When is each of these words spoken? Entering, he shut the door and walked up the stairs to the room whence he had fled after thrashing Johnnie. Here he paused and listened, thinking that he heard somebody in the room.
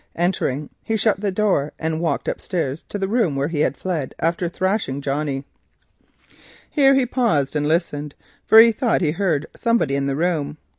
Entering, 0.15 0.71
he 0.81 0.97
shut 0.97 1.19
the 1.21 1.31
door 1.31 1.73
and 1.77 2.01
walked 2.01 2.27
up 2.27 2.37
the 2.37 2.41
stairs 2.41 2.81
to 2.89 2.97
the 2.97 3.07
room 3.07 3.35
whence 3.35 3.51
he 3.51 3.59
had 3.59 3.77
fled 3.77 4.15
after 4.17 4.49
thrashing 4.49 4.99
Johnnie. 4.99 5.43
Here 6.71 6.95
he 6.95 7.05
paused 7.05 7.55
and 7.55 7.67
listened, 7.67 8.15
thinking 8.49 8.77
that 8.79 9.01
he 9.01 9.11
heard 9.11 9.45
somebody 9.55 9.93
in 9.95 10.07
the 10.07 10.15
room. 10.15 10.57